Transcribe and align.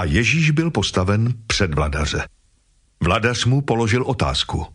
A 0.00 0.04
Ježíš 0.04 0.50
byl 0.50 0.70
postaven 0.70 1.34
před 1.46 1.74
vladaře. 1.74 2.28
Vladař 3.00 3.44
mu 3.44 3.60
položil 3.60 4.02
otázku. 4.02 4.66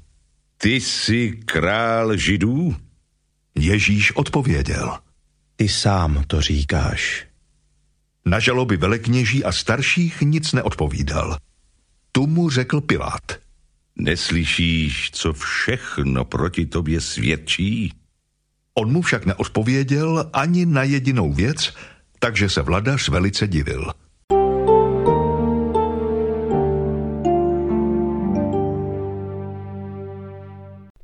Ty 0.58 0.82
jsi 0.82 1.32
král 1.46 2.18
židů? 2.18 2.76
Ježíš 3.56 4.12
odpověděl. 4.12 4.98
Ty 5.56 5.70
sám 5.70 6.24
to 6.28 6.42
říkáš. 6.42 7.26
Na 8.26 8.40
žaloby 8.40 8.78
velekněží 8.78 9.44
a 9.44 9.52
starších 9.52 10.22
nic 10.22 10.54
neodpovídal. 10.54 11.38
Tu 12.12 12.28
mu 12.28 12.50
řekl 12.50 12.82
Pilát. 12.82 13.32
Neslyšíš, 13.96 15.12
co 15.12 15.34
všechno 15.34 16.26
proti 16.26 16.66
tobě 16.66 17.02
svědčí? 17.02 17.94
On 18.74 18.92
mu 18.92 19.02
však 19.02 19.26
neodpověděl 19.26 20.30
ani 20.34 20.66
na 20.66 20.84
jedinou 20.84 21.34
věc, 21.34 21.74
takže 22.20 22.50
se 22.50 22.62
vladař 22.62 23.10
velice 23.10 23.48
divil. 23.48 23.92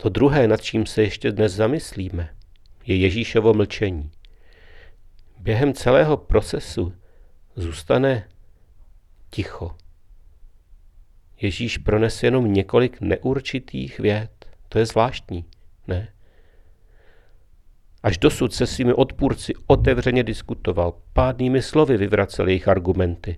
To 0.01 0.09
druhé, 0.09 0.47
nad 0.47 0.61
čím 0.61 0.85
se 0.85 1.01
ještě 1.01 1.31
dnes 1.31 1.53
zamyslíme, 1.53 2.29
je 2.85 2.95
Ježíšovo 2.95 3.53
mlčení. 3.53 4.11
Během 5.39 5.73
celého 5.73 6.17
procesu 6.17 6.93
zůstane 7.55 8.27
ticho. 9.29 9.75
Ježíš 11.41 11.77
prones 11.77 12.23
jenom 12.23 12.53
několik 12.53 13.01
neurčitých 13.01 13.99
věd. 13.99 14.45
To 14.69 14.79
je 14.79 14.85
zvláštní, 14.85 15.45
ne? 15.87 16.07
Až 18.03 18.17
dosud 18.17 18.53
se 18.53 18.67
svými 18.67 18.93
odpůrci 18.93 19.53
otevřeně 19.67 20.23
diskutoval, 20.23 20.93
pádnými 21.13 21.61
slovy 21.61 21.97
vyvracel 21.97 22.47
jejich 22.47 22.67
argumenty. 22.67 23.37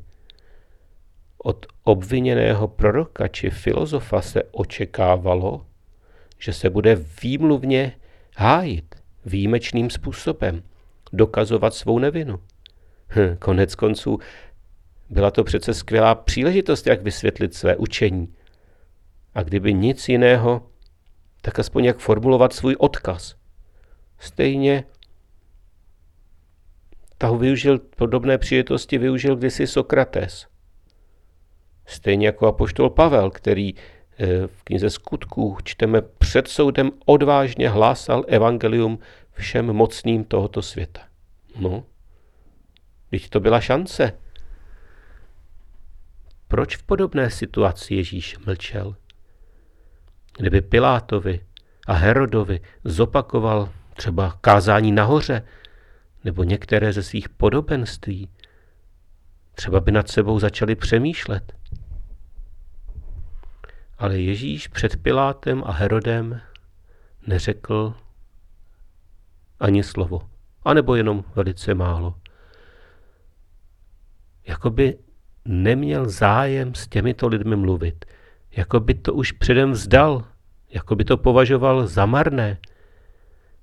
Od 1.38 1.66
obviněného 1.84 2.68
proroka 2.68 3.28
či 3.28 3.50
filozofa 3.50 4.22
se 4.22 4.44
očekávalo, 4.44 5.66
že 6.44 6.54
se 6.54 6.70
bude 6.70 6.96
výmluvně 7.24 7.96
hájit 8.38 8.96
výjimečným 9.26 9.90
způsobem, 9.90 10.64
dokazovat 11.14 11.74
svou 11.74 12.00
nevinu. 12.00 12.40
Hm, 13.10 13.38
konec 13.40 13.76
konců 13.76 14.20
byla 15.10 15.32
to 15.32 15.44
přece 15.44 15.74
skvělá 15.74 16.16
příležitost, 16.16 16.88
jak 16.88 17.02
vysvětlit 17.02 17.54
své 17.54 17.76
učení. 17.76 18.34
A 19.34 19.44
kdyby 19.44 19.74
nic 19.74 20.10
jiného, 20.10 20.70
tak 21.42 21.60
aspoň 21.60 21.86
jak 21.86 21.98
formulovat 21.98 22.54
svůj 22.54 22.76
odkaz. 22.80 23.36
Stejně 24.20 24.84
toho 27.18 27.38
využil, 27.38 27.80
podobné 27.80 28.38
příležitosti 28.38 28.98
využil 28.98 29.36
kdysi 29.36 29.68
Sokrates. 29.68 30.48
Stejně 31.86 32.28
jako 32.28 32.48
apoštol 32.48 32.90
Pavel, 32.90 33.32
který 33.32 33.74
v 34.48 34.64
knize 34.64 34.90
skutků 34.90 35.58
čteme 35.64 36.02
před 36.02 36.48
soudem 36.48 36.92
odvážně 37.06 37.70
hlásal 37.70 38.24
evangelium 38.28 39.00
všem 39.32 39.66
mocným 39.66 40.24
tohoto 40.24 40.62
světa. 40.62 41.02
No, 41.60 41.84
teď 43.10 43.30
to 43.30 43.40
byla 43.40 43.62
šance. 43.62 44.14
Proč 46.48 46.78
v 46.78 46.84
podobné 46.84 47.30
situaci 47.30 47.96
Ježíš 47.96 48.38
mlčel? 48.46 48.96
Kdyby 50.38 50.62
Pilátovi 50.62 51.40
a 51.88 51.94
Herodovi 51.94 52.62
zopakoval 52.84 53.70
třeba 53.94 54.38
kázání 54.42 54.92
nahoře 54.92 55.46
nebo 56.24 56.44
některé 56.44 56.94
ze 56.94 57.04
svých 57.04 57.30
podobenství, 57.30 58.30
třeba 59.56 59.80
by 59.80 59.92
nad 59.92 60.10
sebou 60.10 60.40
začali 60.40 60.76
přemýšlet. 60.76 61.54
Ale 64.04 64.20
Ježíš 64.20 64.68
před 64.68 64.98
Pilátem 64.98 65.64
a 65.66 65.72
Herodem 65.72 66.42
neřekl 67.28 67.94
ani 69.60 69.84
slovo, 69.84 70.22
anebo 70.64 70.96
jenom 70.96 71.24
velice 71.36 71.74
málo. 71.74 72.16
Jakoby 74.48 74.98
neměl 75.46 76.10
zájem 76.10 76.76
s 76.76 76.88
těmito 76.88 77.28
lidmi 77.28 77.56
mluvit, 77.56 78.06
jako 78.52 78.80
by 78.80 78.94
to 78.94 79.14
už 79.14 79.32
předem 79.32 79.72
vzdal, 79.72 80.26
jako 80.70 80.96
by 80.96 81.06
to 81.06 81.18
považoval 81.18 81.88
za 81.88 82.06
marné. 82.06 82.58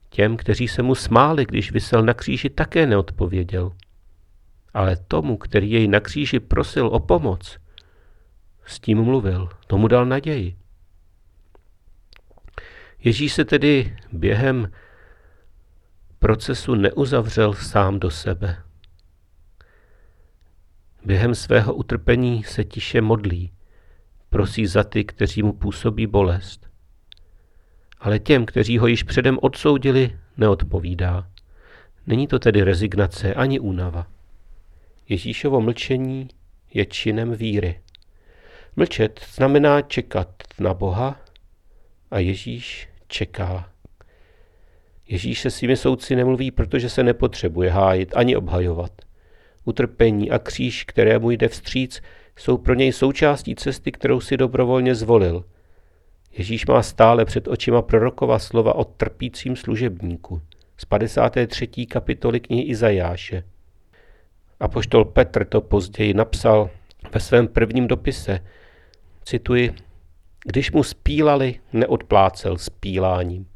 Těm, 0.09 0.37
kteří 0.37 0.69
se 0.69 0.83
mu 0.83 0.95
smáli, 0.95 1.47
když 1.47 1.73
vysel 1.73 2.03
na 2.03 2.15
kříži, 2.15 2.51
také 2.51 2.87
neodpověděl. 2.87 3.73
Ale 4.75 4.97
tomu, 4.97 5.37
který 5.37 5.71
jej 5.71 5.89
na 5.89 6.01
kříži 6.01 6.41
prosil 6.41 6.87
o 6.87 7.01
pomoc, 7.01 7.59
s 8.71 8.81
tím 8.81 9.03
mluvil, 9.03 9.49
tomu 9.67 9.89
dal 9.89 10.07
naději. 10.07 10.57
Ježíš 13.05 13.33
se 13.33 13.45
tedy 13.45 13.97
během 14.13 14.73
procesu 16.19 16.75
neuzavřel 16.75 17.55
sám 17.55 18.01
do 18.01 18.11
sebe. 18.11 18.63
Během 21.05 21.35
svého 21.35 21.75
utrpení 21.75 22.45
se 22.45 22.65
tiše 22.65 23.01
modlí, 23.01 23.53
prosí 24.29 24.67
za 24.67 24.85
ty, 24.85 25.05
kteří 25.05 25.43
mu 25.43 25.53
působí 25.53 26.07
bolest. 26.07 26.71
Ale 27.99 28.19
těm, 28.19 28.47
kteří 28.47 28.79
ho 28.79 28.87
již 28.87 29.03
předem 29.03 29.39
odsoudili, 29.43 30.19
neodpovídá. 30.37 31.31
Není 32.07 32.27
to 32.27 32.39
tedy 32.39 32.63
rezignace 32.63 33.35
ani 33.35 33.61
únava. 33.61 34.07
Ježíšovo 35.09 35.61
mlčení 35.61 36.29
je 36.75 36.87
činem 36.87 37.35
víry. 37.35 37.81
Mlčet 38.81 39.21
znamená 39.35 39.83
čekat 39.83 40.29
na 40.61 40.75
Boha 40.75 41.21
a 42.11 42.19
Ježíš 42.19 42.89
čeká. 43.07 43.71
Ježíš 45.09 45.41
se 45.41 45.51
svými 45.51 45.77
soudci 45.77 46.17
nemluví, 46.17 46.51
protože 46.51 46.89
se 46.89 47.03
nepotřebuje 47.03 47.71
hájit 47.71 48.17
ani 48.17 48.37
obhajovat. 48.37 48.93
Utrpení 49.65 50.31
a 50.31 50.39
kříž, 50.39 50.85
kterému 50.85 51.31
jde 51.31 51.49
vstříc, 51.49 52.03
jsou 52.37 52.59
pro 52.59 52.75
něj 52.75 52.93
součástí 52.93 53.55
cesty, 53.55 53.93
kterou 53.93 54.21
si 54.21 54.37
dobrovolně 54.37 54.95
zvolil. 54.95 55.45
Ježíš 56.33 56.67
má 56.67 56.83
stále 56.83 57.25
před 57.25 57.49
očima 57.49 57.83
prorokova 57.83 58.39
slova 58.39 58.75
o 58.75 58.85
trpícím 58.85 59.57
služebníku 59.57 60.43
z 60.77 60.85
53. 60.85 61.67
kapitoly 61.67 62.41
knihy 62.41 62.63
Izajáše. 62.63 63.45
Apoštol 64.61 65.05
Petr 65.05 65.45
to 65.45 65.61
později 65.61 66.15
napsal 66.15 66.71
ve 67.15 67.21
svém 67.21 67.49
prvním 67.49 67.89
dopise. 67.89 68.41
Cituji, 69.31 69.75
když 70.45 70.73
mu 70.73 70.83
spílali, 70.83 71.61
neodplácel 71.73 72.59
spíláním. 72.59 73.47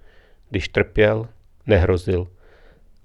Když 0.50 0.68
trpěl, 0.68 1.28
nehrozil 1.66 2.28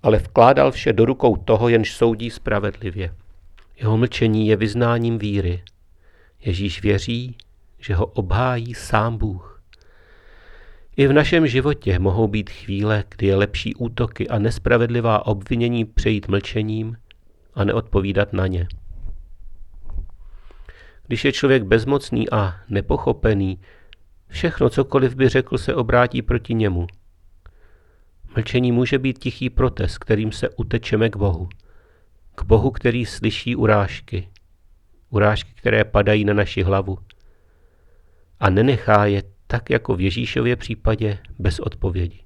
ale 0.04 0.18
vkládal 0.18 0.72
vše 0.72 0.94
do 0.94 1.06
rukou 1.06 1.36
toho, 1.36 1.70
jenž 1.70 1.94
soudí 1.94 2.30
spravedlivě. 2.30 3.16
Jeho 3.78 3.98
mlčení 3.98 4.48
je 4.48 4.56
vyznáním 4.56 5.20
víry. 5.20 5.64
Ježíš 6.46 6.82
věří, 6.82 7.38
že 7.80 7.96
ho 7.96 8.06
obhájí 8.06 8.74
sám 8.74 9.18
Bůh. 9.18 9.64
I 10.98 11.08
v 11.08 11.14
našem 11.14 11.48
životě 11.48 12.00
mohou 12.00 12.28
být 12.28 12.50
chvíle, 12.50 13.04
kdy 13.10 13.28
je 13.28 13.36
lepší 13.36 13.76
útoky 13.76 14.28
a 14.28 14.40
nespravedlivá 14.40 15.26
obvinění 15.26 15.86
přejít 15.86 16.28
mlčením 16.28 16.98
a 17.54 17.64
neodpovídat 17.64 18.34
na 18.34 18.48
ně. 18.48 18.68
Když 21.10 21.26
je 21.26 21.32
člověk 21.32 21.64
bezmocný 21.64 22.30
a 22.30 22.56
nepochopený, 22.70 23.60
všechno, 24.28 24.70
cokoliv 24.70 25.16
by 25.16 25.30
řekl, 25.30 25.58
se 25.58 25.76
obrátí 25.76 26.22
proti 26.22 26.54
němu– 26.54 26.88
Mlčení 28.36 28.72
může 28.72 29.00
být 29.00 29.20
tichý 29.20 29.50
protest, 29.50 29.98
kterým 29.98 30.32
se 30.32 30.50
utečeme 30.50 31.10
k 31.10 31.16
Bohu. 31.16 31.50
K 32.36 32.44
Bohu, 32.44 32.72
který 32.72 33.06
slyší 33.06 33.56
urážky. 33.56 34.30
Urážky, 35.10 35.52
které 35.56 35.84
padají 35.84 36.26
na 36.26 36.34
naši 36.34 36.64
hlavu. 36.64 36.98
A 38.40 38.50
nenechá 38.50 39.06
je 39.06 39.24
tak 39.48 39.70
jako 39.70 39.96
v 39.96 40.02
Ježíšově 40.02 40.56
případě 40.56 41.18
bez 41.40 41.60
odpovědi. 41.60 42.20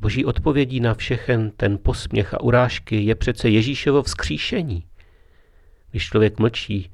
Boží 0.00 0.24
odpovědí 0.24 0.80
na 0.80 0.94
všechen 0.94 1.50
ten 1.50 1.78
posměch 1.82 2.34
a 2.34 2.40
urážky 2.40 3.04
je 3.04 3.14
přece 3.14 3.48
Ježíšovo 3.48 4.02
vzkříšení. 4.02 4.86
Když 5.90 6.06
člověk 6.06 6.38
mlčí 6.38 6.92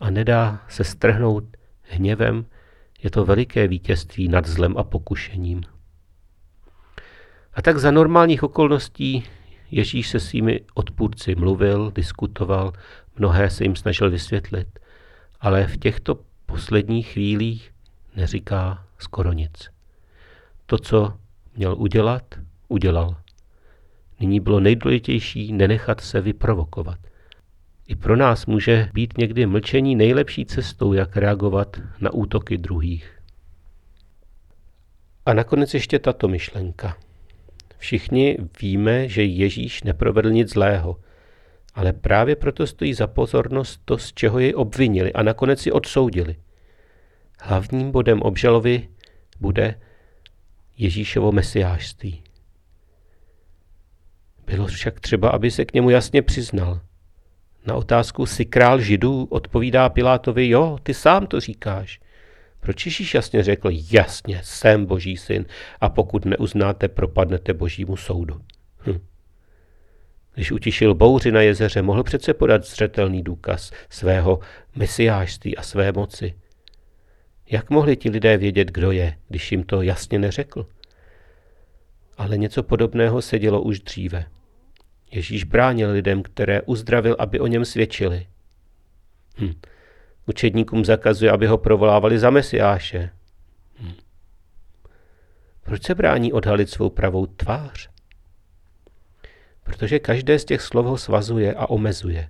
a 0.00 0.10
nedá 0.10 0.62
se 0.68 0.84
strhnout 0.84 1.44
hněvem, 1.82 2.46
je 3.02 3.10
to 3.10 3.24
veliké 3.24 3.68
vítězství 3.68 4.28
nad 4.28 4.46
zlem 4.46 4.76
a 4.76 4.84
pokušením. 4.84 5.62
A 7.54 7.62
tak 7.62 7.78
za 7.78 7.90
normálních 7.90 8.42
okolností 8.42 9.24
Ježíš 9.70 10.08
se 10.08 10.20
svými 10.20 10.60
odpůrci 10.74 11.34
mluvil, 11.34 11.90
diskutoval, 11.90 12.72
mnohé 13.16 13.50
se 13.50 13.64
jim 13.64 13.76
snažil 13.76 14.10
vysvětlit, 14.10 14.78
ale 15.40 15.66
v 15.66 15.76
těchto 15.76 16.18
posledních 16.46 17.12
chvílích 17.12 17.72
neříká 18.16 18.86
skoro 18.98 19.32
nic. 19.32 19.70
To, 20.66 20.78
co 20.78 21.14
měl 21.56 21.74
udělat, 21.78 22.22
udělal. 22.68 23.16
Nyní 24.20 24.40
bylo 24.40 24.60
nejdůležitější 24.60 25.52
nenechat 25.52 26.00
se 26.00 26.20
vyprovokovat. 26.20 26.98
I 27.90 27.96
pro 27.96 28.16
nás 28.16 28.46
může 28.46 28.88
být 28.94 29.18
někdy 29.18 29.46
mlčení 29.46 29.96
nejlepší 29.96 30.46
cestou, 30.46 30.92
jak 30.92 31.16
reagovat 31.16 31.80
na 32.00 32.12
útoky 32.12 32.58
druhých. 32.58 33.18
A 35.26 35.34
nakonec 35.34 35.74
ještě 35.74 35.98
tato 35.98 36.28
myšlenka. 36.28 36.96
Všichni 37.78 38.38
víme, 38.60 39.08
že 39.08 39.24
Ježíš 39.24 39.82
neprovedl 39.82 40.30
nic 40.30 40.52
zlého, 40.52 40.96
ale 41.74 41.92
právě 41.92 42.36
proto 42.36 42.66
stojí 42.66 42.94
za 42.94 43.06
pozornost 43.06 43.80
to, 43.84 43.98
z 43.98 44.12
čeho 44.12 44.38
jej 44.38 44.54
obvinili 44.56 45.12
a 45.12 45.22
nakonec 45.22 45.60
si 45.60 45.72
odsoudili. 45.72 46.36
Hlavním 47.40 47.90
bodem 47.90 48.22
obžalovy 48.22 48.88
bude 49.40 49.80
Ježíšovo 50.78 51.32
mesiářství. 51.32 52.22
Bylo 54.46 54.66
však 54.66 55.00
třeba, 55.00 55.30
aby 55.30 55.50
se 55.50 55.64
k 55.64 55.72
němu 55.74 55.90
jasně 55.90 56.22
přiznal. 56.22 56.80
Na 57.66 57.74
otázku 57.74 58.26
si 58.26 58.44
král 58.44 58.80
židů 58.80 59.24
odpovídá 59.30 59.88
Pilátovi, 59.88 60.48
jo, 60.48 60.78
ty 60.82 60.94
sám 60.94 61.26
to 61.26 61.40
říkáš. 61.40 62.00
Proč 62.60 62.86
Ježíš 62.86 63.14
jasně 63.14 63.42
řekl, 63.42 63.70
jasně, 63.90 64.40
jsem 64.44 64.86
boží 64.86 65.16
syn 65.16 65.44
a 65.80 65.88
pokud 65.88 66.24
neuznáte, 66.24 66.88
propadnete 66.88 67.54
božímu 67.54 67.96
soudu. 67.96 68.40
Hm. 68.86 69.00
Když 70.34 70.52
utišil 70.52 70.94
bouři 70.94 71.32
na 71.32 71.40
jezeře, 71.40 71.82
mohl 71.82 72.02
přece 72.02 72.34
podat 72.34 72.64
zřetelný 72.64 73.22
důkaz 73.22 73.70
svého 73.90 74.40
mesiářství 74.74 75.56
a 75.56 75.62
své 75.62 75.92
moci. 75.92 76.34
Jak 77.50 77.70
mohli 77.70 77.96
ti 77.96 78.10
lidé 78.10 78.36
vědět, 78.36 78.72
kdo 78.72 78.92
je, 78.92 79.16
když 79.28 79.52
jim 79.52 79.62
to 79.62 79.82
jasně 79.82 80.18
neřekl? 80.18 80.66
Ale 82.18 82.38
něco 82.38 82.62
podobného 82.62 83.22
se 83.22 83.38
dělo 83.38 83.62
už 83.62 83.80
dříve. 83.80 84.26
Ježíš 85.10 85.44
bránil 85.44 85.90
lidem, 85.90 86.22
které 86.22 86.62
uzdravil, 86.62 87.16
aby 87.18 87.40
o 87.40 87.46
něm 87.46 87.64
svědčili. 87.64 88.26
Hm. 89.38 89.52
Učedníkům 90.26 90.84
zakazuje, 90.84 91.30
aby 91.30 91.46
ho 91.46 91.58
provolávali 91.58 92.18
za 92.18 92.30
mesiáše. 92.30 93.10
Hm. 93.80 93.92
Proč 95.62 95.82
se 95.82 95.94
brání 95.94 96.32
odhalit 96.32 96.70
svou 96.70 96.90
pravou 96.90 97.26
tvář? 97.26 97.90
Protože 99.62 99.98
každé 99.98 100.38
z 100.38 100.44
těch 100.44 100.62
slov 100.62 100.86
ho 100.86 100.98
svazuje 100.98 101.54
a 101.54 101.66
omezuje. 101.66 102.28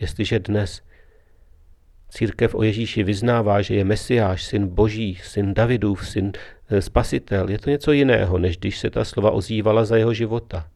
Jestliže 0.00 0.38
dnes 0.38 0.82
církev 2.08 2.54
o 2.54 2.62
Ježíši 2.62 3.02
vyznává, 3.02 3.62
že 3.62 3.74
je 3.74 3.84
mesiáš, 3.84 4.44
syn 4.44 4.68
boží, 4.68 5.18
syn 5.22 5.54
Davidův, 5.54 6.08
syn 6.08 6.32
eh, 6.68 6.82
spasitel, 6.82 7.50
je 7.50 7.58
to 7.58 7.70
něco 7.70 7.92
jiného, 7.92 8.38
než 8.38 8.56
když 8.56 8.78
se 8.78 8.90
ta 8.90 9.04
slova 9.04 9.30
ozývala 9.30 9.84
za 9.84 9.96
jeho 9.96 10.14
života. 10.14 10.68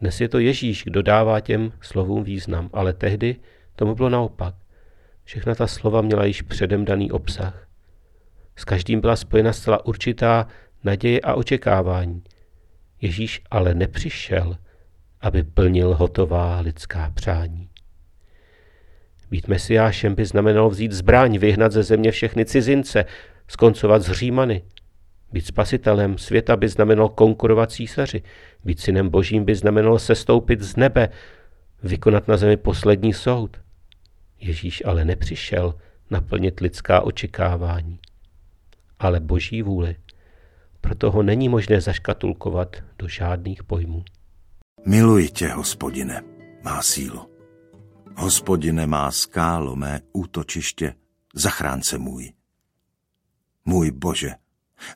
Dnes 0.00 0.20
je 0.20 0.28
to 0.28 0.38
Ježíš, 0.38 0.84
kdo 0.84 1.02
dává 1.02 1.40
těm 1.40 1.72
slovům 1.80 2.24
význam, 2.24 2.70
ale 2.72 2.92
tehdy 2.92 3.36
tomu 3.76 3.94
bylo 3.94 4.08
naopak. 4.08 4.54
Všechna 5.24 5.54
ta 5.54 5.66
slova 5.66 6.00
měla 6.02 6.24
již 6.24 6.42
předem 6.42 6.84
daný 6.84 7.12
obsah. 7.12 7.68
S 8.56 8.64
každým 8.64 9.00
byla 9.00 9.16
spojena 9.16 9.52
zcela 9.52 9.86
určitá 9.86 10.46
naděje 10.84 11.20
a 11.20 11.34
očekávání. 11.34 12.22
Ježíš 13.00 13.42
ale 13.50 13.74
nepřišel, 13.74 14.56
aby 15.20 15.42
plnil 15.42 15.94
hotová 15.94 16.60
lidská 16.60 17.10
přání. 17.14 17.68
Být 19.30 19.48
mesiášem 19.48 20.14
by 20.14 20.24
znamenalo 20.24 20.70
vzít 20.70 20.92
zbraň, 20.92 21.38
vyhnat 21.38 21.72
ze 21.72 21.82
země 21.82 22.10
všechny 22.10 22.44
cizince, 22.44 23.04
skoncovat 23.48 24.02
s 24.02 24.12
Římany. 24.12 24.62
Být 25.32 25.46
spasitelem 25.46 26.18
světa 26.18 26.56
by 26.56 26.68
znamenalo 26.68 27.08
konkurovat 27.08 27.70
císaři. 27.72 28.22
Být 28.64 28.80
synem 28.80 29.08
božím 29.08 29.44
by 29.44 29.54
znamenalo 29.54 29.98
sestoupit 29.98 30.60
z 30.60 30.76
nebe, 30.76 31.08
vykonat 31.82 32.28
na 32.28 32.36
zemi 32.36 32.56
poslední 32.56 33.14
soud. 33.14 33.56
Ježíš 34.40 34.82
ale 34.86 35.04
nepřišel 35.04 35.74
naplnit 36.10 36.60
lidská 36.60 37.00
očekávání, 37.00 37.98
ale 38.98 39.20
boží 39.20 39.62
vůli. 39.62 39.96
Proto 40.80 41.10
ho 41.10 41.22
není 41.22 41.48
možné 41.48 41.80
zaškatulkovat 41.80 42.76
do 42.98 43.08
žádných 43.08 43.64
pojmů. 43.64 44.04
Miluji 44.86 45.28
tě, 45.28 45.48
hospodine, 45.48 46.22
má 46.62 46.82
sílu. 46.82 47.30
Hospodine 48.16 48.86
má 48.86 49.10
skálo 49.10 49.76
mé 49.76 50.00
útočiště, 50.12 50.94
zachránce 51.34 51.98
můj. 51.98 52.32
Můj 53.64 53.90
bože, 53.90 54.30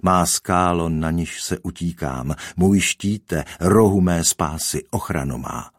má 0.03 0.27
skálo, 0.27 0.89
na 0.89 1.11
niž 1.11 1.43
se 1.43 1.59
utíkám, 1.59 2.35
můj 2.57 2.81
štíte, 2.81 3.45
rohu 3.61 4.01
mé 4.01 4.25
spásy, 4.25 4.83
ochranu 4.91 5.39
má. 5.39 5.71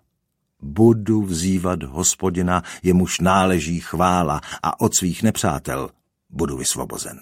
Budu 0.61 1.21
vzývat 1.21 1.83
hospodina, 1.83 2.63
jemuž 2.83 3.19
náleží 3.19 3.79
chvála 3.79 4.41
a 4.63 4.81
od 4.81 4.95
svých 4.95 5.23
nepřátel 5.23 5.89
budu 6.29 6.57
vysvobozen. 6.57 7.19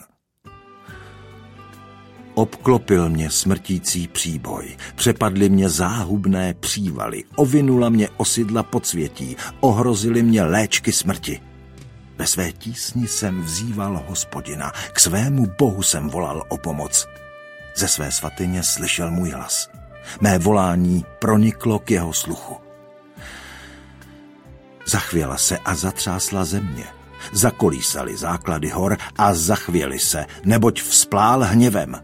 Obklopil 2.33 3.10
mě 3.10 3.30
smrtící 3.30 4.07
příboj, 4.07 4.77
přepadly 4.95 5.50
mě 5.50 5.69
záhubné 5.69 6.54
přívaly, 6.54 7.24
ovinula 7.36 7.89
mě 7.89 8.10
osidla 8.18 8.63
podsvětí, 8.63 9.36
ohrozily 9.60 10.24
mě 10.24 10.44
léčky 10.44 10.92
smrti. 10.92 11.50
Ve 12.21 12.27
své 12.27 12.51
tísni 12.51 13.07
jsem 13.07 13.41
vzýval 13.41 14.03
hospodina, 14.07 14.71
k 14.94 15.00
svému 15.00 15.45
bohu 15.57 15.83
jsem 15.83 16.09
volal 16.09 16.44
o 16.50 16.57
pomoc. 16.57 17.07
Ze 17.75 17.88
své 17.88 18.12
svatyně 18.12 18.63
slyšel 18.63 19.12
můj 19.12 19.29
hlas. 19.29 19.69
Mé 20.19 20.39
volání 20.39 21.06
proniklo 21.19 21.79
k 21.79 21.91
jeho 21.91 22.13
sluchu. 22.13 22.57
Zachvěla 24.88 25.38
se 25.38 25.57
a 25.57 25.75
zatřásla 25.75 26.45
země. 26.45 26.85
Zakolísali 27.33 28.18
základy 28.18 28.69
hor 28.69 28.97
a 29.17 29.33
zachvěli 29.33 30.00
se, 30.00 30.25
neboť 30.44 30.81
vzplál 30.81 31.44
hněvem. 31.44 32.03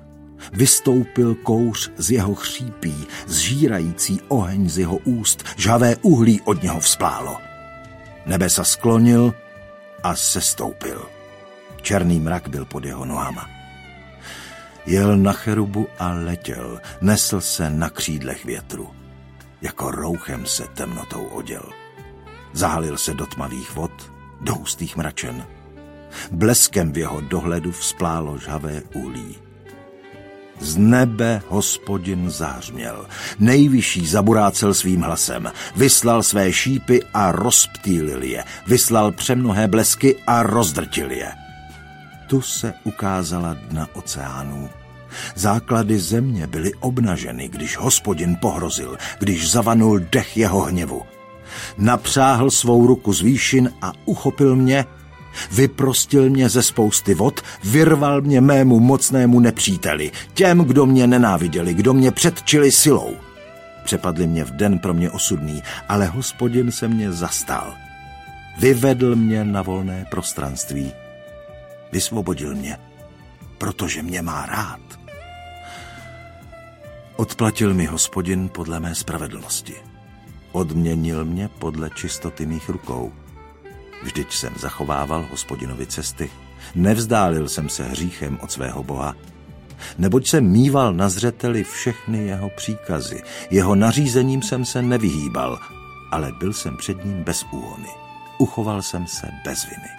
Vystoupil 0.54 1.36
kouř 1.36 1.92
z 1.98 2.12
jeho 2.12 2.36
chřípí, 2.36 3.08
zžírající 3.28 4.22
oheň 4.28 4.70
z 4.70 4.78
jeho 4.78 4.98
úst, 4.98 5.44
žhavé 5.58 5.96
uhlí 5.96 6.42
od 6.42 6.64
něho 6.64 6.80
vzplálo. 6.80 7.38
Nebesa 8.26 8.64
sklonil 8.64 9.34
a 10.08 10.16
sestoupil. 10.16 11.10
Černý 11.82 12.20
mrak 12.20 12.48
byl 12.48 12.66
pod 12.66 12.86
jeho 12.86 13.06
nohama. 13.06 13.50
Jel 14.86 15.18
na 15.18 15.34
cherubu 15.34 15.88
a 16.00 16.12
letěl, 16.12 16.82
nesl 17.02 17.42
se 17.42 17.70
na 17.70 17.90
křídlech 17.90 18.46
větru. 18.46 18.90
Jako 19.62 19.92
rouchem 19.92 20.46
se 20.46 20.64
temnotou 20.68 21.24
oděl. 21.26 21.64
Zahalil 22.54 22.98
se 22.98 23.14
do 23.14 23.26
tmavých 23.26 23.76
vod, 23.76 24.12
do 24.42 24.56
hustých 24.56 24.98
mračen. 24.98 25.46
Bleskem 26.32 26.92
v 26.92 26.98
jeho 26.98 27.22
dohledu 27.22 27.72
vzplálo 27.72 28.38
žhavé 28.38 28.82
úlí. 28.94 29.47
Z 30.60 30.78
nebe 30.78 31.42
hospodin 31.48 32.30
zářměl. 32.30 33.06
Nejvyšší 33.40 34.08
zaburácel 34.08 34.74
svým 34.74 35.02
hlasem. 35.02 35.52
Vyslal 35.76 36.24
své 36.24 36.54
šípy 36.54 37.04
a 37.14 37.32
rozptýlil 37.32 38.24
je. 38.24 38.44
Vyslal 38.68 39.12
přemnohé 39.12 39.68
blesky 39.68 40.16
a 40.28 40.44
rozdrtil 40.44 41.12
je. 41.12 41.32
Tu 42.28 42.42
se 42.42 42.74
ukázala 42.84 43.54
dna 43.54 43.88
oceánů. 43.94 44.70
Základy 45.36 46.00
země 46.00 46.48
byly 46.48 46.74
obnaženy, 46.74 47.48
když 47.48 47.78
hospodin 47.78 48.38
pohrozil, 48.42 48.98
když 49.20 49.52
zavanul 49.52 50.00
dech 50.00 50.38
jeho 50.38 50.62
hněvu. 50.62 51.02
Napřáhl 51.78 52.52
svou 52.52 52.88
ruku 52.88 53.14
z 53.14 53.22
výšin 53.22 53.74
a 53.82 53.94
uchopil 54.06 54.56
mě 54.56 54.86
Vyprostil 55.52 56.30
mě 56.30 56.50
ze 56.50 56.64
spousty 56.64 57.14
vod, 57.14 57.42
vyrval 57.64 58.22
mě 58.22 58.42
mému 58.42 58.80
mocnému 58.80 59.40
nepříteli, 59.40 60.12
těm, 60.34 60.60
kdo 60.60 60.86
mě 60.86 61.08
nenáviděli, 61.08 61.74
kdo 61.74 61.94
mě 61.94 62.12
předčili 62.12 62.72
silou. 62.72 63.16
Přepadli 63.84 64.28
mě 64.28 64.44
v 64.44 64.52
den 64.52 64.80
pro 64.80 64.94
mě 64.94 65.12
osudný, 65.12 65.64
ale 65.90 66.06
hospodin 66.06 66.72
se 66.72 66.88
mě 66.88 67.12
zastal. 67.12 67.74
Vyvedl 68.60 69.16
mě 69.16 69.46
na 69.46 69.62
volné 69.62 70.06
prostranství. 70.12 70.92
Vysvobodil 71.92 72.56
mě, 72.56 72.78
protože 73.58 74.04
mě 74.04 74.22
má 74.22 74.46
rád. 74.46 74.80
Odplatil 77.16 77.74
mi 77.74 77.86
hospodin 77.86 78.50
podle 78.50 78.80
mé 78.80 78.96
spravedlnosti. 78.96 79.76
Odměnil 80.52 81.26
mě 81.26 81.48
podle 81.60 81.90
čistoty 81.90 82.46
mých 82.46 82.70
rukou 82.70 83.14
Vždyť 84.04 84.34
jsem 84.34 84.54
zachovával 84.56 85.28
hospodinovi 85.32 85.86
cesty. 85.86 86.30
Nevzdálil 86.76 87.50
jsem 87.50 87.70
se 87.70 87.84
hříchem 87.84 88.40
od 88.42 88.52
svého 88.52 88.84
Boha. 88.84 89.16
Neboť 89.98 90.28
jsem 90.28 90.52
mýval 90.52 90.94
na 90.94 91.10
zřeteli 91.10 91.64
všechny 91.64 92.28
jeho 92.28 92.50
příkazy. 92.50 93.22
Jeho 93.50 93.76
nařízením 93.76 94.42
jsem 94.42 94.66
se 94.66 94.82
nevyhýbal, 94.82 95.60
ale 96.12 96.32
byl 96.40 96.54
jsem 96.54 96.78
před 96.78 97.06
ním 97.06 97.24
bez 97.24 97.46
úhony. 97.52 97.90
Uchoval 98.38 98.82
jsem 98.82 99.08
se 99.08 99.28
bez 99.46 99.66
viny. 99.66 99.90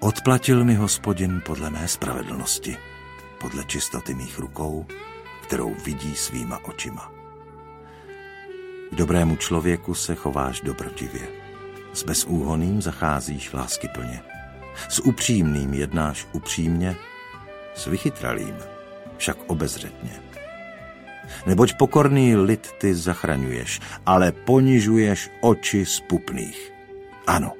Odplatil 0.00 0.64
mi 0.64 0.74
hospodin 0.74 1.42
podle 1.46 1.70
mé 1.70 1.88
spravedlnosti, 1.88 2.76
podle 3.40 3.64
čistoty 3.64 4.14
mých 4.14 4.38
rukou, 4.38 4.86
kterou 5.42 5.74
vidí 5.84 6.14
svýma 6.14 6.64
očima. 6.64 7.12
K 8.90 8.94
dobrému 8.94 9.36
člověku 9.36 9.94
se 9.94 10.14
chováš 10.14 10.60
dobrotivě. 10.60 11.43
S 11.94 12.02
bezúhoným 12.02 12.82
zacházíš 12.82 13.52
láskyplně. 13.52 14.20
S 14.88 14.98
upřímným 15.00 15.74
jednáš 15.74 16.26
upřímně, 16.32 16.96
s 17.74 17.86
vychytralým 17.86 18.54
však 19.16 19.36
obezřetně. 19.46 20.10
Neboť 21.46 21.74
pokorný 21.78 22.36
lid 22.36 22.70
ty 22.80 22.94
zachraňuješ, 22.94 23.80
ale 24.06 24.32
ponižuješ 24.32 25.30
oči 25.40 25.86
spupných. 25.86 26.72
Ano, 27.26 27.52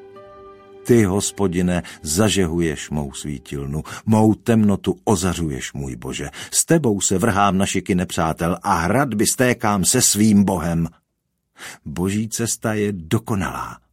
ty, 0.87 1.05
hospodine, 1.05 1.83
zažehuješ 2.03 2.91
mou 2.91 3.13
svítilnu, 3.13 3.83
mou 4.07 4.35
temnotu 4.35 4.99
ozařuješ, 5.05 5.73
můj 5.73 5.97
bože. 5.97 6.31
S 6.51 6.65
tebou 6.65 7.01
se 7.01 7.19
vrhám 7.19 7.59
na 7.59 7.67
šiky 7.67 7.95
nepřátel 7.95 8.59
a 8.63 8.75
hradby 8.75 9.27
stékám 9.27 9.85
se 9.85 10.03
svým 10.03 10.45
bohem. 10.45 10.89
Boží 11.85 12.29
cesta 12.29 12.75
je 12.75 12.93
dokonalá. 12.93 13.84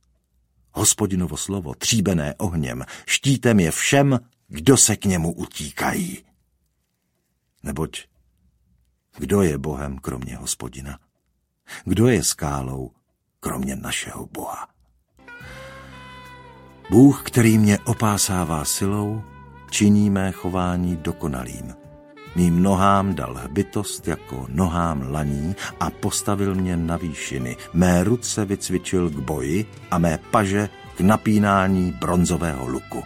Hospodinovo 0.74 1.38
slovo, 1.38 1.76
tříbené 1.76 2.36
ohněm, 2.38 2.86
štítem 3.08 3.60
je 3.60 3.72
všem, 3.72 4.20
kdo 4.48 4.78
se 4.78 4.96
k 4.96 5.06
němu 5.06 5.34
utíkají. 5.34 6.24
Neboť 7.64 8.12
kdo 9.18 9.42
je 9.42 9.58
Bohem 9.58 9.98
kromě 9.98 10.36
hospodina? 10.36 11.00
Kdo 11.86 12.08
je 12.08 12.24
skálou 12.24 12.92
kromě 13.40 13.76
našeho 13.76 14.28
Boha? 14.28 14.68
Bůh, 16.90 17.24
který 17.24 17.58
mě 17.58 17.80
opásává 17.80 18.66
silou, 18.66 19.24
činí 19.72 20.10
mé 20.10 20.32
chování 20.32 20.96
dokonalým. 20.96 21.81
Mým 22.36 22.64
nohám 22.64 23.16
dal 23.16 23.34
hbitost 23.34 24.08
jako 24.08 24.46
nohám 24.50 25.12
laní 25.12 25.56
a 25.80 25.90
postavil 25.90 26.56
mě 26.56 26.78
na 26.78 26.98
výšiny. 26.98 27.58
Mé 27.74 28.04
ruce 28.04 28.46
vycvičil 28.46 29.10
k 29.10 29.14
boji 29.14 29.66
a 29.92 29.98
mé 29.98 30.20
paže 30.32 30.70
k 30.98 31.02
napínání 31.02 31.92
bronzového 31.92 32.68
luku. 32.68 33.04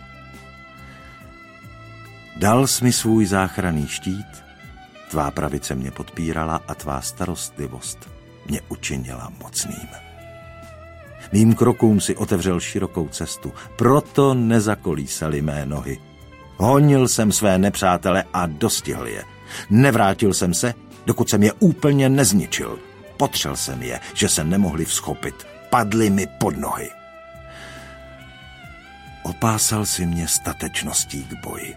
Dal 2.37 2.67
jsi 2.67 2.83
mi 2.83 2.91
svůj 2.93 3.25
záchranný 3.25 3.87
štít, 3.87 4.43
tvá 5.11 5.31
pravice 5.31 5.75
mě 5.75 5.91
podpírala 5.91 6.61
a 6.67 6.75
tvá 6.75 7.01
starostlivost 7.01 8.09
mě 8.47 8.61
učinila 8.69 9.31
mocným. 9.43 9.87
Mým 11.31 11.55
krokům 11.55 12.01
si 12.01 12.15
otevřel 12.15 12.59
širokou 12.59 13.07
cestu, 13.07 13.53
proto 13.75 14.33
nezakolísaly 14.33 15.41
mé 15.41 15.65
nohy. 15.65 15.99
Honil 16.57 17.07
jsem 17.07 17.31
své 17.31 17.57
nepřátele 17.57 18.23
a 18.33 18.45
dostihl 18.45 19.07
je. 19.07 19.23
Nevrátil 19.69 20.33
jsem 20.33 20.53
se, 20.53 20.73
dokud 21.05 21.29
jsem 21.29 21.43
je 21.43 21.53
úplně 21.53 22.09
nezničil. 22.09 22.79
Potřel 23.17 23.55
jsem 23.55 23.81
je, 23.81 23.99
že 24.13 24.29
se 24.29 24.43
nemohli 24.43 24.85
vzchopit. 24.85 25.47
Padli 25.69 26.09
mi 26.09 26.27
pod 26.39 26.57
nohy. 26.57 26.89
Opásal 29.23 29.85
si 29.85 30.05
mě 30.05 30.27
statečností 30.27 31.23
k 31.23 31.45
boji. 31.45 31.75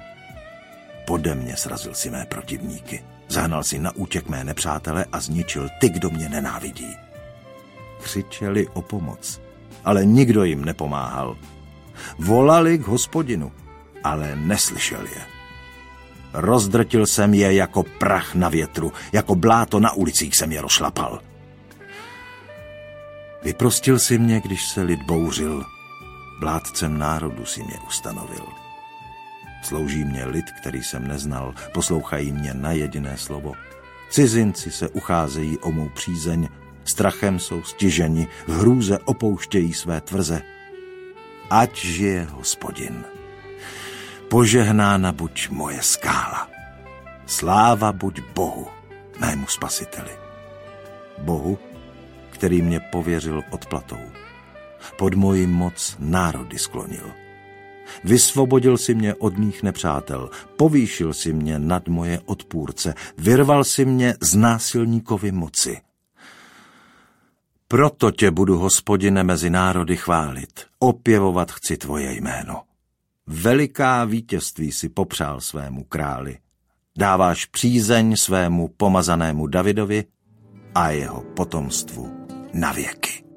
Pode 1.07 1.35
mě 1.35 1.57
srazil 1.57 1.95
si 1.95 2.11
mé 2.11 2.27
protivníky. 2.27 3.05
Zahnal 3.29 3.65
si 3.65 3.79
na 3.79 3.97
útěk 3.97 4.29
mé 4.29 4.45
nepřátele 4.45 5.05
a 5.13 5.21
zničil 5.21 5.69
ty, 5.81 5.89
kdo 5.89 6.11
mě 6.11 6.29
nenávidí. 6.29 6.97
Křičeli 8.03 8.69
o 8.69 8.83
pomoc, 8.83 9.41
ale 9.85 10.05
nikdo 10.05 10.45
jim 10.45 10.65
nepomáhal. 10.65 11.37
Volali 12.19 12.79
k 12.79 12.87
hospodinu, 12.87 13.53
ale 14.05 14.37
neslyšel 14.37 15.07
je. 15.07 15.23
Rozdrtil 16.33 17.07
jsem 17.07 17.35
je 17.35 17.55
jako 17.55 17.83
prach 17.83 18.35
na 18.35 18.49
větru, 18.49 18.93
jako 19.13 19.35
bláto 19.35 19.81
na 19.81 19.93
ulicích 19.93 20.37
jsem 20.37 20.53
je 20.53 20.61
rošlapal. 20.61 21.21
Vyprostil 23.43 23.99
si 23.99 24.19
mě, 24.19 24.41
když 24.41 24.69
se 24.69 24.83
lid 24.83 25.03
bouřil, 25.03 25.65
vládcem 26.41 26.99
národu 26.99 27.45
si 27.45 27.63
mě 27.63 27.75
ustanovil. 27.89 28.45
Slouží 29.63 30.05
mě 30.05 30.25
lid, 30.25 30.45
který 30.61 30.83
jsem 30.83 31.09
neznal, 31.09 31.55
poslouchají 31.73 32.33
mě 32.33 32.55
na 32.55 32.73
jediné 32.73 33.17
slovo. 33.17 33.53
Cizinci 34.11 34.71
se 34.71 34.89
ucházejí 34.89 35.59
o 35.59 35.73
mou 35.73 35.89
přízeň, 35.89 36.49
strachem 36.85 37.39
jsou 37.39 37.63
stiženi, 37.63 38.29
v 38.47 38.53
hrůze 38.53 38.99
opouštějí 38.99 39.75
své 39.75 40.01
tvrze. 40.01 40.43
Ať 41.51 41.77
žije 41.85 42.27
hospodin. 42.31 43.05
Požehnána 44.29 45.13
buď 45.13 45.49
moje 45.49 45.83
skála. 45.83 46.49
Sláva 47.27 47.93
buď 47.93 48.21
Bohu, 48.35 48.67
mému 49.21 49.47
spasiteli. 49.47 50.11
Bohu, 51.19 51.59
který 52.31 52.63
mě 52.63 52.81
pověřil 52.81 53.43
odplatou. 53.51 54.01
Pod 54.97 55.15
moji 55.15 55.47
moc 55.47 55.97
národy 55.99 56.59
sklonil. 56.59 57.11
Vysvobodil 58.05 58.79
si 58.79 58.95
mě 58.95 59.15
od 59.15 59.39
mých 59.39 59.63
nepřátel, 59.63 60.31
povýšil 60.57 61.13
si 61.13 61.33
mě 61.33 61.59
nad 61.59 61.89
moje 61.89 62.21
odpůrce, 62.25 62.95
vyrval 63.19 63.65
si 63.65 63.85
mě 63.85 64.15
z 64.21 64.35
násilníkovy 64.35 65.33
moci. 65.33 65.81
Proto 67.69 68.11
tě 68.11 68.31
budu, 68.31 68.59
hospodine, 68.59 69.23
mezi 69.23 69.51
národy 69.51 69.97
chválit, 69.97 70.67
opěvovat 70.79 71.53
chci 71.53 71.77
tvoje 71.77 72.13
jméno. 72.13 72.68
Veliká 73.31 74.05
vítězství 74.05 74.73
si 74.73 74.89
popřál 74.89 75.41
svému 75.41 75.85
králi. 75.85 76.39
Dáváš 76.99 77.45
přízeň 77.45 78.17
svému 78.17 78.69
pomazanému 78.69 79.47
Davidovi 79.47 80.05
a 80.75 80.91
jeho 80.91 81.21
potomstvu 81.21 82.27
na 82.55 82.73
věky. 82.73 83.28